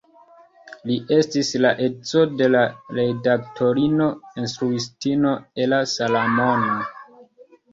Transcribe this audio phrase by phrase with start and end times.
[0.91, 2.47] Li estis la edzo de
[2.99, 4.09] redaktorino,
[4.45, 5.35] instruistino
[5.67, 6.67] Ella Salamon.